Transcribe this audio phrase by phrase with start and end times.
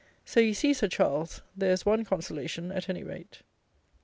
[0.25, 3.43] So, you see, Sir Charles, there is one consolation, at any rate."